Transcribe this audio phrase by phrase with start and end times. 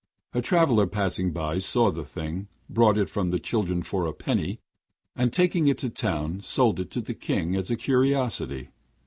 [0.33, 4.59] A traveller passing by saw the thing, bought it from the children for a penny,
[5.15, 8.69] and taking it to town sold it to the King as a curiosity.